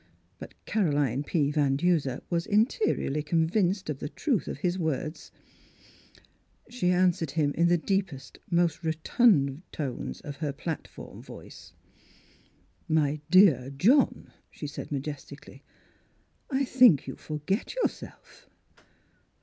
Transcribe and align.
But 0.39 0.55
Caroline 0.65 1.21
P. 1.21 1.51
Van 1.51 1.75
Duser 1.75 2.21
was 2.27 2.47
interiorly 2.47 3.21
convinced 3.21 3.87
of 3.87 3.99
the 3.99 4.09
truth 4.09 4.47
of 4.47 4.57
his 4.57 4.79
words. 4.79 5.31
She 6.69 6.89
answered 6.89 7.29
him 7.37 7.51
in 7.53 7.67
the 7.67 7.77
deepest; 7.77 8.39
most 8.49 8.83
rotund 8.83 9.61
tones 9.71 10.19
of 10.21 10.37
her 10.37 10.53
platform 10.53 11.21
voice. 11.21 11.73
Miss 12.89 12.97
Philura's 12.97 13.13
IV 13.13 13.13
ed 13.13 13.21
ding 13.29 13.45
Gown" 13.45 13.55
My 13.59 13.61
dear 13.61 13.69
John," 13.77 14.33
she 14.49 14.65
said 14.65 14.91
majestically," 14.91 15.61
I 16.49 16.65
think 16.65 17.05
you 17.05 17.15
forget 17.15 17.75
yourself." 17.83 18.49